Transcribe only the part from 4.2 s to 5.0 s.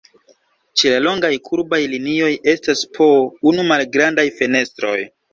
fenestroj.